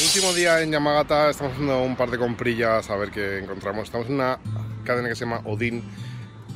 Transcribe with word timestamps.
Último 0.00 0.32
día 0.32 0.62
en 0.62 0.70
Yamagata, 0.70 1.28
estamos 1.28 1.54
haciendo 1.54 1.82
un 1.82 1.96
par 1.96 2.08
de 2.08 2.18
comprillas 2.18 2.88
a 2.88 2.96
ver 2.96 3.10
qué 3.10 3.40
encontramos. 3.40 3.84
Estamos 3.84 4.06
en 4.06 4.14
una 4.14 4.38
cadena 4.84 5.08
que 5.08 5.16
se 5.16 5.24
llama 5.24 5.40
Odin, 5.44 5.82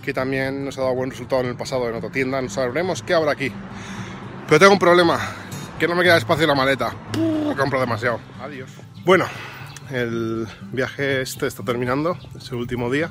que 0.00 0.14
también 0.14 0.64
nos 0.64 0.78
ha 0.78 0.82
dado 0.82 0.94
buen 0.94 1.10
resultado 1.10 1.42
en 1.42 1.48
el 1.48 1.56
pasado 1.56 1.88
en 1.88 1.96
otra 1.96 2.08
tienda. 2.10 2.40
No 2.40 2.48
sabremos 2.48 3.02
qué 3.02 3.14
habrá 3.14 3.32
aquí. 3.32 3.50
Pero 4.46 4.60
tengo 4.60 4.72
un 4.72 4.78
problema, 4.78 5.18
que 5.76 5.88
no 5.88 5.96
me 5.96 6.04
queda 6.04 6.18
espacio 6.18 6.44
en 6.44 6.50
la 6.50 6.54
maleta. 6.54 6.94
Puh, 7.12 7.56
compro 7.56 7.80
demasiado. 7.80 8.20
Adiós. 8.40 8.70
Bueno, 9.04 9.26
el 9.90 10.46
viaje 10.70 11.22
este 11.22 11.48
está 11.48 11.64
terminando, 11.64 12.16
es 12.36 12.48
el 12.52 12.58
último 12.58 12.92
día. 12.92 13.10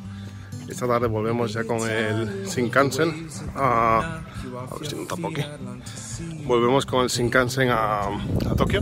Esta 0.69 0.87
tarde 0.87 1.07
volvemos 1.07 1.51
ya 1.51 1.65
con 1.65 1.89
el 1.89 2.45
Shinkansen 2.45 3.27
a... 3.57 4.21
A 4.57 4.79
ver 4.79 4.87
si 4.87 4.95
no. 4.95 6.47
Volvemos 6.47 6.85
con 6.85 7.03
el 7.03 7.09
Shinkansen 7.09 7.69
a, 7.69 8.03
a 8.03 8.55
Tokio 8.55 8.81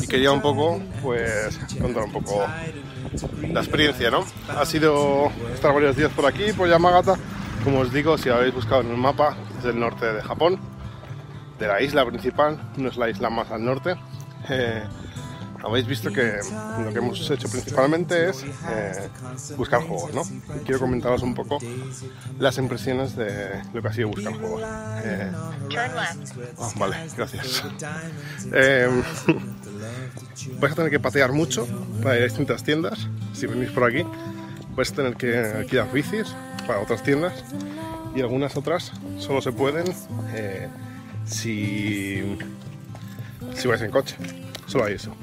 y 0.00 0.06
quería 0.06 0.32
un 0.32 0.40
poco, 0.40 0.80
pues, 1.02 1.58
contar 1.80 2.04
un 2.04 2.12
poco 2.12 2.44
la 3.42 3.60
experiencia, 3.60 4.10
¿no? 4.10 4.24
Ha 4.48 4.64
sido 4.64 5.30
estar 5.54 5.72
varios 5.72 5.96
días 5.96 6.10
por 6.12 6.26
aquí, 6.26 6.52
por 6.52 6.68
Yamagata. 6.68 7.16
Como 7.64 7.80
os 7.80 7.92
digo, 7.92 8.16
si 8.18 8.28
habéis 8.28 8.54
buscado 8.54 8.82
en 8.82 8.90
el 8.90 8.96
mapa, 8.96 9.36
es 9.58 9.64
el 9.64 9.78
norte 9.78 10.06
de 10.06 10.22
Japón, 10.22 10.58
de 11.58 11.66
la 11.66 11.82
isla 11.82 12.04
principal, 12.06 12.70
no 12.76 12.88
es 12.88 12.96
la 12.96 13.10
isla 13.10 13.30
más 13.30 13.50
al 13.50 13.64
norte. 13.64 13.94
Eh, 14.48 14.82
habéis 15.66 15.86
visto 15.86 16.12
que 16.12 16.38
lo 16.84 16.92
que 16.92 16.98
hemos 16.98 17.30
hecho 17.30 17.48
principalmente 17.48 18.30
es 18.30 18.44
eh, 18.68 19.08
buscar 19.56 19.82
juegos, 19.82 20.14
¿no? 20.14 20.22
Y 20.56 20.64
quiero 20.64 20.78
comentaros 20.78 21.22
un 21.22 21.34
poco 21.34 21.58
las 22.38 22.58
impresiones 22.58 23.16
de 23.16 23.62
lo 23.72 23.82
que 23.82 23.88
ha 23.88 23.92
sido 23.92 24.08
buscar 24.08 24.34
juegos. 24.34 24.62
Eh, 25.04 25.32
ah, 26.58 26.70
vale, 26.76 26.96
gracias. 27.16 27.64
Eh, 28.52 28.88
vais 30.58 30.72
a 30.72 30.76
tener 30.76 30.90
que 30.90 31.00
patear 31.00 31.32
mucho 31.32 31.66
para 32.02 32.16
ir 32.16 32.22
a 32.22 32.24
distintas 32.24 32.62
tiendas. 32.62 33.08
Si 33.32 33.46
venís 33.46 33.70
por 33.70 33.84
aquí, 33.84 34.04
vais 34.74 34.90
a 34.92 34.94
tener 34.94 35.16
que 35.16 35.36
alquilar 35.38 35.90
bicis 35.92 36.34
para 36.66 36.80
otras 36.80 37.02
tiendas 37.02 37.32
y 38.14 38.20
algunas 38.20 38.56
otras 38.56 38.92
solo 39.18 39.40
se 39.42 39.52
pueden 39.52 39.84
eh, 40.34 40.68
si, 41.24 42.38
si 43.54 43.68
vais 43.68 43.80
en 43.82 43.90
coche. 43.90 44.16
Solo 44.66 44.84
hay 44.84 44.94
eso. 44.94 45.14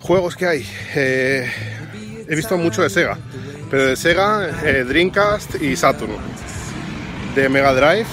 Juegos 0.00 0.36
que 0.36 0.46
hay. 0.46 0.66
Eh, 0.94 1.50
he 2.28 2.34
visto 2.34 2.56
mucho 2.56 2.82
de 2.82 2.90
Sega, 2.90 3.18
pero 3.70 3.86
de 3.86 3.96
Sega, 3.96 4.48
eh, 4.64 4.84
Dreamcast 4.84 5.60
y 5.60 5.76
Saturn. 5.76 6.12
De 7.34 7.48
Mega 7.48 7.72
Drive 7.74 8.08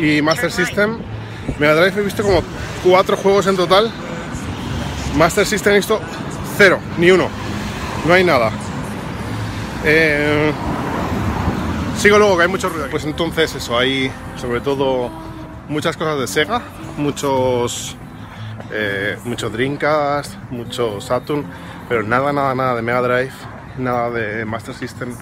y 0.00 0.22
Master 0.22 0.50
System. 0.50 0.98
Mega 1.58 1.74
Drive 1.74 2.00
he 2.00 2.04
visto 2.04 2.22
como 2.22 2.42
cuatro 2.82 3.16
juegos 3.16 3.46
en 3.46 3.56
total. 3.56 3.92
Master 5.16 5.46
System 5.46 5.72
he 5.72 5.76
visto 5.76 6.00
cero, 6.56 6.78
ni 6.98 7.10
uno. 7.10 7.28
No 8.06 8.14
hay 8.14 8.24
nada. 8.24 8.50
Eh, 9.84 10.52
sigo 11.96 12.18
luego 12.18 12.36
que 12.36 12.42
hay 12.42 12.48
mucho 12.48 12.68
ruido. 12.68 12.88
Pues 12.90 13.04
entonces 13.04 13.54
eso, 13.54 13.78
hay 13.78 14.10
sobre 14.36 14.60
todo 14.60 15.10
muchas 15.68 15.96
cosas 15.96 16.18
de 16.20 16.26
Sega, 16.26 16.62
muchos 16.96 17.96
eh, 18.70 19.16
mucho 19.24 19.48
Dreamcast, 19.50 20.34
mucho 20.50 21.00
Saturn, 21.00 21.44
pero 21.88 22.02
nada, 22.02 22.32
nada, 22.32 22.54
nada 22.54 22.74
de 22.74 22.82
Mega 22.82 23.02
Drive, 23.02 23.32
nada 23.78 24.10
de 24.10 24.44
Master 24.44 24.74
System. 24.74 25.14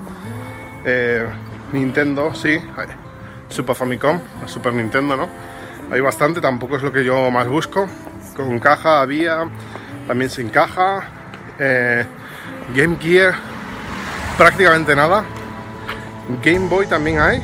Eh, 0.85 1.27
Nintendo, 1.73 2.35
sí, 2.35 2.59
Super 3.49 3.75
Famicom, 3.75 4.21
Super 4.47 4.73
Nintendo, 4.75 5.17
¿no? 5.17 5.29
Hay 5.91 6.01
bastante, 6.01 6.41
tampoco 6.41 6.77
es 6.77 6.83
lo 6.83 6.93
que 6.93 7.05
yo 7.05 7.31
más 7.31 7.49
busco. 7.49 7.87
Con 8.37 8.59
caja 8.59 9.01
había, 9.01 9.49
también 10.07 10.31
sin 10.31 10.49
caja. 10.49 11.05
Eh, 11.59 12.05
Game 12.75 12.97
Gear, 13.01 13.35
prácticamente 14.37 14.95
nada. 14.95 15.25
Game 16.43 16.69
Boy 16.69 16.87
también 16.87 17.21
hay, 17.21 17.43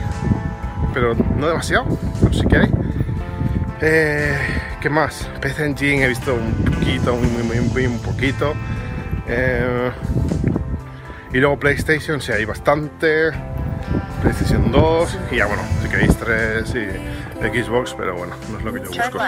pero 0.95 1.15
no 1.15 1.49
demasiado, 1.49 1.87
pero 2.21 2.33
sí 2.33 2.47
que 2.47 2.57
hay. 2.57 2.73
Eh, 3.83 4.39
¿Qué 4.81 4.89
más? 4.89 5.29
PC 5.41 5.67
Engine 5.67 6.05
he 6.05 6.09
visto 6.09 6.35
un 6.35 6.53
poquito, 6.65 7.15
muy, 7.17 7.29
muy, 7.29 7.43
muy, 7.43 7.61
muy 7.61 7.87
un 7.87 7.99
poquito. 8.01 8.55
Eh, 9.27 9.91
y 11.33 11.39
luego 11.39 11.59
PlayStation, 11.59 12.21
sí 12.21 12.33
hay 12.33 12.45
bastante. 12.45 13.31
PlayStation 14.23 14.71
2 14.71 15.19
y 15.31 15.37
ya 15.37 15.47
bueno, 15.47 15.63
si 15.83 15.89
queréis 15.89 16.15
3 16.17 16.75
y 16.75 17.63
Xbox, 17.63 17.95
pero 17.95 18.17
bueno, 18.17 18.35
no 18.51 18.59
es 18.59 18.65
lo 18.65 18.73
que 18.73 18.81
yo 18.81 18.87
busco. 18.87 19.19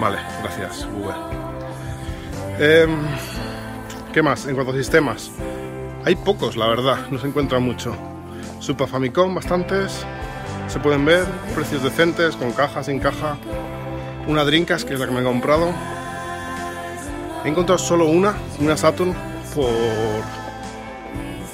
Vale, 0.00 0.18
gracias 0.42 0.86
Google. 0.86 1.43
Eh, 2.58 2.86
¿Qué 4.12 4.22
más? 4.22 4.46
En 4.46 4.54
cuanto 4.54 4.72
a 4.72 4.76
sistemas, 4.76 5.32
hay 6.04 6.14
pocos, 6.14 6.56
la 6.56 6.68
verdad, 6.68 7.08
no 7.10 7.18
se 7.18 7.26
encuentra 7.26 7.58
mucho. 7.58 7.96
Super 8.60 8.86
Famicom, 8.86 9.34
bastantes, 9.34 10.06
se 10.68 10.78
pueden 10.78 11.04
ver, 11.04 11.24
precios 11.54 11.82
decentes, 11.82 12.36
con 12.36 12.52
caja, 12.52 12.84
sin 12.84 13.00
caja. 13.00 13.36
Una 14.28 14.44
Dreamcast, 14.44 14.86
que 14.86 14.94
es 14.94 15.00
la 15.00 15.06
que 15.06 15.12
me 15.12 15.20
he 15.20 15.24
comprado. 15.24 15.72
He 17.44 17.48
encontrado 17.48 17.78
solo 17.78 18.06
una, 18.06 18.34
una 18.60 18.76
Saturn, 18.76 19.14
por 19.54 19.70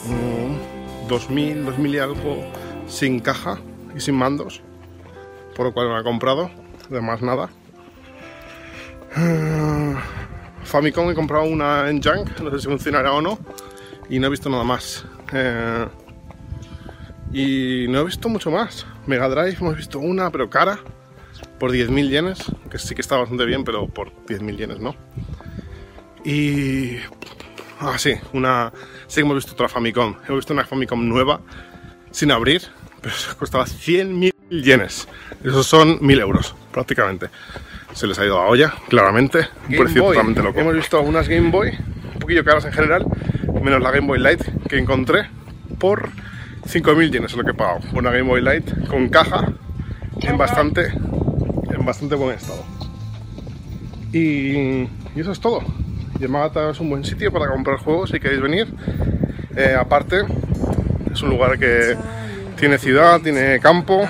mm, 0.06 1.08
2000, 1.08 1.64
2000 1.64 1.94
y 1.94 1.98
algo, 1.98 2.44
sin 2.86 3.20
caja 3.20 3.58
y 3.96 4.00
sin 4.00 4.16
mandos, 4.16 4.60
por 5.56 5.66
lo 5.66 5.72
cual 5.72 5.88
me 5.88 5.94
la 5.94 6.00
he 6.00 6.04
comprado, 6.04 6.50
además 6.90 7.22
nada. 7.22 7.48
Famicom 10.70 11.10
he 11.10 11.14
comprado 11.14 11.44
una 11.44 11.90
en 11.90 12.00
Junk, 12.00 12.38
no 12.38 12.50
sé 12.52 12.60
si 12.60 12.66
funcionará 12.68 13.12
o 13.12 13.20
no, 13.20 13.40
y 14.08 14.20
no 14.20 14.28
he 14.28 14.30
visto 14.30 14.48
nada 14.48 14.62
más. 14.62 15.04
Eh, 15.32 15.86
y 17.32 17.86
no 17.88 18.00
he 18.00 18.04
visto 18.04 18.28
mucho 18.28 18.52
más. 18.52 18.86
Mega 19.06 19.28
Drive 19.28 19.56
hemos 19.60 19.76
visto 19.76 19.98
una, 19.98 20.30
pero 20.30 20.48
cara, 20.48 20.78
por 21.58 21.72
10.000 21.72 22.08
yenes, 22.08 22.44
que 22.70 22.78
sí 22.78 22.94
que 22.94 23.00
está 23.00 23.16
bastante 23.16 23.44
bien, 23.46 23.64
pero 23.64 23.88
por 23.88 24.12
10.000 24.26 24.56
yenes 24.56 24.78
no. 24.78 24.94
Y... 26.24 26.98
Ah, 27.80 27.98
sí, 27.98 28.14
una... 28.32 28.72
Sí 29.08 29.16
que 29.16 29.20
hemos 29.22 29.36
visto 29.36 29.52
otra 29.52 29.68
Famicom. 29.68 30.14
Hemos 30.28 30.38
visto 30.38 30.52
una 30.52 30.64
Famicom 30.64 31.08
nueva, 31.08 31.40
sin 32.12 32.30
abrir, 32.30 32.62
pero 33.00 33.14
costaba 33.38 33.64
100.000 33.64 34.39
yenes. 34.50 35.08
Esos 35.44 35.66
son 35.66 36.00
1.000 36.00 36.20
euros, 36.20 36.54
prácticamente. 36.72 37.28
Se 37.94 38.06
les 38.06 38.18
ha 38.18 38.24
ido 38.24 38.38
a 38.38 38.46
olla, 38.46 38.74
claramente. 38.88 39.48
Un 39.68 39.76
precio 39.76 40.04
totalmente 40.04 40.42
loco. 40.42 40.60
Hemos 40.60 40.74
visto 40.74 41.00
unas 41.00 41.28
Game 41.28 41.50
Boy, 41.50 41.76
un 42.14 42.20
poquillo 42.20 42.44
caras 42.44 42.64
en 42.64 42.72
general, 42.72 43.06
menos 43.62 43.80
la 43.82 43.90
Game 43.90 44.06
Boy 44.06 44.18
Light 44.18 44.42
que 44.68 44.78
encontré 44.78 45.28
por 45.78 46.10
5.000 46.66 47.10
yenes 47.10 47.32
es 47.32 47.36
lo 47.36 47.44
que 47.44 47.50
he 47.50 47.54
pagado. 47.54 47.80
Una 47.92 48.10
Game 48.10 48.28
Boy 48.28 48.40
Light 48.40 48.86
con 48.88 49.08
caja 49.08 49.52
en 50.20 50.38
bastante, 50.38 50.86
en 50.88 51.84
bastante 51.84 52.14
buen 52.14 52.36
estado. 52.36 52.64
Y, 54.12 54.82
y 54.82 54.88
eso 55.16 55.32
es 55.32 55.40
todo. 55.40 55.62
Yamagata 56.18 56.70
es 56.70 56.80
un 56.80 56.90
buen 56.90 57.04
sitio 57.04 57.32
para 57.32 57.48
comprar 57.48 57.78
juegos 57.78 58.10
si 58.10 58.20
queréis 58.20 58.42
venir. 58.42 58.68
Eh, 59.56 59.74
aparte, 59.78 60.22
es 61.12 61.22
un 61.22 61.30
lugar 61.30 61.58
que 61.58 61.96
tiene 62.58 62.78
ciudad, 62.78 63.20
tiene 63.20 63.58
campo. 63.60 64.06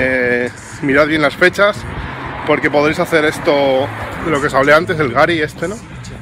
Eh, 0.00 0.48
mirad 0.82 1.08
bien 1.08 1.22
las 1.22 1.34
fechas 1.34 1.76
porque 2.46 2.70
podréis 2.70 3.00
hacer 3.00 3.24
esto 3.24 3.88
de 4.24 4.30
lo 4.30 4.40
que 4.40 4.46
os 4.46 4.54
hablé 4.54 4.72
antes, 4.72 4.98
el 5.00 5.12
Gari 5.12 5.40
este, 5.40 5.66
¿no? 5.66 5.74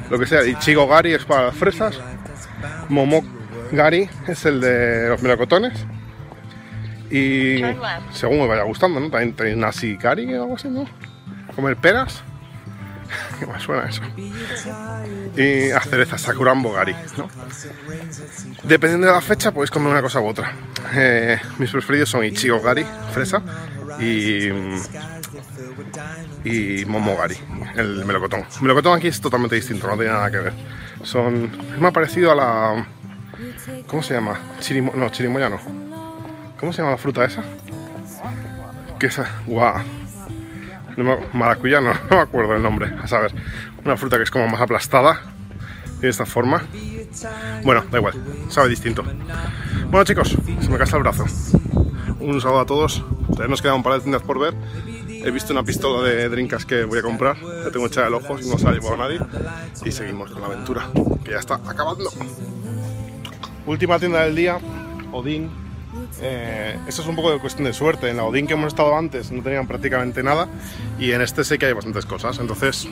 Lo 0.09 0.17
que 0.17 0.25
sea, 0.25 0.43
Ichigo 0.43 0.87
Gari 0.87 1.13
es 1.13 1.25
para 1.25 1.45
las 1.45 1.55
fresas, 1.55 1.99
Momo 2.89 3.23
Gari 3.71 4.09
es 4.27 4.45
el 4.45 4.61
de 4.61 5.09
los 5.09 5.21
melocotones. 5.21 5.85
Y 7.11 7.61
según 8.11 8.39
me 8.39 8.47
vaya 8.47 8.63
gustando, 8.63 8.99
¿no? 8.99 9.11
También 9.11 9.33
tenéis 9.33 9.57
Nasi 9.57 9.95
Gari 9.95 10.33
o 10.33 10.41
algo 10.41 10.55
así, 10.55 10.69
¿no? 10.69 10.85
Comer 11.55 11.77
peras. 11.77 12.23
¿Qué 13.39 13.45
más 13.45 13.61
suena 13.61 13.87
eso? 13.87 14.01
Y 15.35 15.71
a 15.71 15.81
cereza, 15.81 16.17
Sakurambo 16.17 16.73
Gari, 16.73 16.95
¿no? 17.17 17.29
Dependiendo 18.63 19.07
de 19.07 19.13
la 19.13 19.21
fecha, 19.21 19.51
podéis 19.51 19.71
comer 19.71 19.91
una 19.91 20.01
cosa 20.01 20.19
u 20.19 20.27
otra. 20.27 20.53
Eh, 20.93 21.39
mis 21.57 21.71
preferidos 21.71 22.09
son 22.09 22.23
Ichigo 22.23 22.61
Gari, 22.61 22.85
fresa, 23.13 23.41
y, 23.99 24.47
y 26.43 26.85
Momogari, 26.85 27.37
el 27.75 28.05
melocotón. 28.05 28.45
El 28.55 28.61
melocotón 28.61 28.97
aquí 28.97 29.07
es 29.07 29.21
totalmente 29.21 29.55
distinto, 29.55 29.87
no 29.87 29.95
tiene 29.95 30.11
nada 30.11 30.31
que 30.31 30.37
ver. 30.37 30.53
Son, 31.03 31.51
es 31.73 31.79
más 31.79 31.93
parecido 31.93 32.31
a 32.31 32.35
la... 32.35 32.87
¿Cómo 33.85 34.01
se 34.01 34.15
llama? 34.15 34.39
Chirimo, 34.59 34.93
no, 34.95 35.09
chirimoya 35.09 35.49
no. 35.49 35.59
¿Cómo 36.59 36.73
se 36.73 36.79
llama 36.79 36.91
la 36.91 36.97
fruta 36.97 37.23
esa? 37.23 37.43
Que 38.99 39.07
esa... 39.07 39.29
¡Guau! 39.45 39.83
No 40.97 41.03
me- 41.03 41.17
no, 41.79 41.93
me 42.09 42.17
acuerdo 42.21 42.55
el 42.55 42.61
nombre. 42.63 42.93
A 43.01 43.07
saber, 43.07 43.31
una 43.85 43.95
fruta 43.97 44.17
que 44.17 44.23
es 44.23 44.31
como 44.31 44.47
más 44.47 44.59
aplastada. 44.61 45.21
De 46.01 46.09
esta 46.09 46.27
forma. 46.27 46.61
Bueno, 47.63 47.83
da 47.89 47.97
igual, 47.97 48.13
sabe 48.49 48.69
distinto. 48.69 49.03
Bueno 49.89 50.03
chicos, 50.03 50.37
se 50.61 50.69
me 50.69 50.77
casa 50.77 50.97
el 50.97 51.01
brazo. 51.03 51.25
Un 52.19 52.39
saludo 52.39 52.59
a 52.59 52.65
todos. 52.67 53.03
Nos 53.49 53.61
queda 53.63 53.73
un 53.73 53.81
par 53.81 53.93
de 53.93 54.01
tiendas 54.01 54.21
por 54.21 54.37
ver. 54.39 54.53
He 55.09 55.31
visto 55.31 55.53
una 55.53 55.63
pistola 55.63 56.07
de 56.07 56.29
drinkas 56.29 56.65
que 56.67 56.83
voy 56.83 56.99
a 56.99 57.01
comprar, 57.01 57.37
la 57.41 57.71
tengo 57.71 57.87
echada 57.87 58.07
el 58.07 58.13
ojo, 58.13 58.37
no 58.37 58.57
se 58.59 58.63
la 58.65 58.69
ha 58.69 58.73
llevado 58.73 58.97
nadie. 58.97 59.19
Y 59.85 59.91
seguimos 59.91 60.29
con 60.31 60.41
la 60.41 60.47
aventura, 60.47 60.87
que 61.23 61.31
ya 61.31 61.39
está 61.39 61.55
acabando. 61.55 62.11
Última 63.65 63.97
tienda 63.97 64.21
del 64.23 64.35
día, 64.35 64.59
Odín. 65.11 65.49
Eh, 66.21 66.77
esto 66.87 67.01
es 67.01 67.07
un 67.07 67.15
poco 67.15 67.31
de 67.31 67.39
cuestión 67.39 67.65
de 67.65 67.73
suerte. 67.73 68.09
En 68.09 68.17
la 68.17 68.23
Odín 68.23 68.47
que 68.47 68.53
hemos 68.53 68.67
estado 68.67 68.95
antes 68.95 69.31
no 69.31 69.41
tenían 69.41 69.67
prácticamente 69.67 70.23
nada 70.23 70.47
y 70.99 71.11
en 71.11 71.21
este 71.21 71.43
sé 71.43 71.57
que 71.57 71.67
hay 71.67 71.73
bastantes 71.73 72.05
cosas. 72.05 72.39
Entonces, 72.39 72.87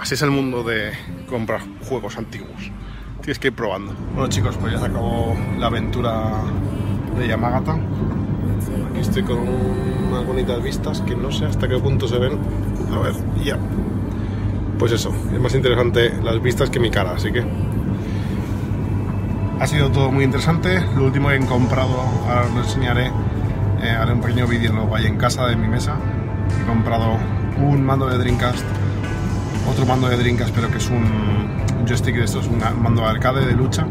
así 0.00 0.14
es 0.14 0.22
el 0.22 0.30
mundo 0.30 0.62
de 0.62 0.92
comprar 1.28 1.60
juegos 1.88 2.16
antiguos. 2.16 2.70
Tienes 3.20 3.38
que 3.38 3.48
ir 3.48 3.54
probando. 3.54 3.94
Bueno 4.14 4.28
chicos, 4.28 4.56
pues 4.56 4.72
ya 4.72 4.78
se 4.78 4.86
acabó 4.86 5.36
la 5.58 5.66
aventura 5.66 6.42
de 7.18 7.28
Yamagata. 7.28 7.74
Aquí 8.90 9.00
estoy 9.00 9.22
con 9.22 9.38
unas 9.38 10.26
bonitas 10.26 10.62
vistas 10.62 11.00
que 11.02 11.14
no 11.14 11.30
sé 11.30 11.44
hasta 11.44 11.68
qué 11.68 11.78
punto 11.78 12.08
se 12.08 12.18
ven. 12.18 12.38
A 12.92 12.98
ver, 13.00 13.14
ya. 13.44 13.58
Pues 14.78 14.92
eso, 14.92 15.12
es 15.32 15.40
más 15.40 15.54
interesante 15.54 16.12
las 16.22 16.40
vistas 16.40 16.70
que 16.70 16.78
mi 16.78 16.90
cara, 16.90 17.12
así 17.12 17.32
que 17.32 17.44
ha 19.60 19.66
sido 19.66 19.90
todo 19.90 20.10
muy 20.10 20.24
interesante. 20.24 20.80
Lo 20.94 21.04
último 21.04 21.28
que 21.28 21.36
he 21.36 21.46
comprado, 21.46 22.00
ahora 22.28 22.42
os 22.42 22.52
lo 22.52 22.60
enseñaré, 22.60 23.10
eh, 23.82 23.90
haré 23.90 24.12
un 24.12 24.20
pequeño 24.20 24.46
vídeo 24.46 24.72
luego 24.72 24.94
ahí 24.94 25.06
en 25.06 25.16
casa 25.16 25.46
de 25.46 25.56
mi 25.56 25.66
mesa. 25.66 25.96
He 26.60 26.66
comprado 26.66 27.16
un 27.60 27.84
mando 27.84 28.06
de 28.06 28.18
Dreamcast, 28.18 28.64
otro 29.68 29.86
mando 29.86 30.08
de 30.08 30.16
Dreamcast, 30.16 30.54
pero 30.54 30.70
que 30.70 30.78
es 30.78 30.88
un 30.88 31.06
joystick 31.86 32.16
de 32.16 32.24
estos, 32.24 32.46
un 32.46 32.60
mando 32.82 33.02
de 33.02 33.08
arcade 33.08 33.44
de 33.44 33.52
lucha 33.52 33.86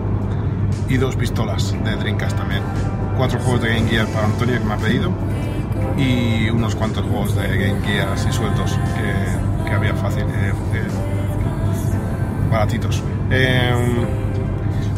y 0.88 0.98
dos 0.98 1.16
pistolas 1.16 1.76
de 1.84 1.96
Dreamcast 1.96 2.38
también. 2.38 2.62
Cuatro 3.18 3.40
juegos 3.40 3.62
de 3.62 3.70
Game 3.70 3.90
Gear 3.90 4.08
para 4.08 4.26
Antonio 4.28 4.60
que 4.60 4.66
me 4.66 4.74
ha 4.74 4.78
pedido 4.78 5.12
y 5.98 6.50
unos 6.50 6.76
cuantos 6.76 7.04
juegos 7.06 7.36
de 7.36 7.48
Game 7.48 7.82
Gear 7.86 8.10
así 8.10 8.32
sueltos 8.32 8.78
que, 9.66 9.74
había 9.74 9.94
fácil, 9.96 10.24
eh, 10.24 10.54
eh, 10.74 10.88
baratitos. 12.50 13.04
Em, 13.30 14.27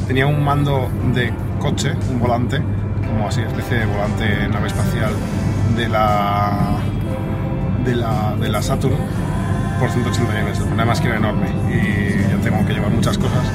tenía 0.09 0.25
un 0.25 0.43
mando 0.43 0.89
de 1.13 1.31
coche, 1.59 1.93
un 2.09 2.19
volante, 2.19 2.59
como 3.07 3.27
así, 3.27 3.41
especie 3.41 3.77
de 3.77 3.85
volante 3.85 4.47
nave 4.47 4.65
espacial 4.65 5.11
de 5.77 5.87
la 5.87 6.79
de 7.85 7.95
la, 7.95 8.35
de 8.41 8.49
la 8.49 8.59
Saturn 8.59 8.95
por 9.79 9.91
180 9.91 10.33
yenes. 10.33 10.61
Además 10.61 10.99
que 10.99 11.09
era 11.09 11.17
enorme 11.17 11.45
y 11.69 12.27
ya 12.27 12.37
tengo 12.41 12.65
que 12.65 12.73
llevar 12.73 12.89
muchas 12.89 13.19
cosas, 13.19 13.45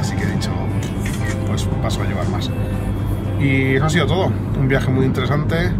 así 0.00 0.14
que 0.14 0.22
he 0.22 0.30
dicho, 0.30 0.52
pues 1.48 1.64
paso 1.82 2.02
a 2.02 2.04
llevar 2.04 2.28
más. 2.28 2.52
Y 3.40 3.74
eso 3.74 3.86
ha 3.86 3.90
sido 3.90 4.06
todo. 4.06 4.32
Un 4.60 4.68
viaje 4.68 4.88
muy 4.92 5.06
interesante. 5.06 5.72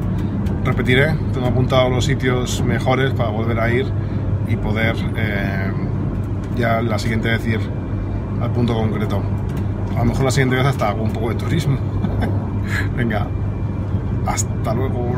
Repetiré, 0.64 1.14
tengo 1.32 1.46
apuntado 1.46 1.88
los 1.88 2.04
sitios 2.04 2.64
mejores 2.64 3.12
para 3.12 3.28
volver 3.28 3.60
a 3.60 3.70
ir 3.70 3.86
y 4.48 4.56
poder 4.56 4.96
eh, 5.16 5.70
ya 6.56 6.82
la 6.82 6.98
siguiente 6.98 7.28
vez 7.28 7.46
ir 7.46 7.60
al 8.42 8.50
punto 8.50 8.74
concreto. 8.74 9.22
A 9.96 10.00
lo 10.00 10.04
mejor 10.04 10.24
la 10.26 10.30
siguiente 10.30 10.56
vez 10.56 10.66
hasta 10.66 10.90
hago 10.90 11.02
un 11.02 11.10
poco 11.10 11.30
de 11.30 11.36
turismo. 11.36 11.78
Venga, 12.96 13.26
hasta 14.26 14.74
luego. 14.74 15.10